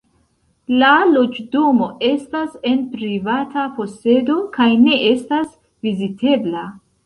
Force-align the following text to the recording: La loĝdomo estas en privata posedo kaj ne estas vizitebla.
La 0.83 0.87
loĝdomo 1.09 1.89
estas 2.07 2.57
en 2.71 2.81
privata 2.95 3.67
posedo 3.77 4.41
kaj 4.59 4.71
ne 4.89 4.99
estas 5.15 5.57
vizitebla. 5.89 6.69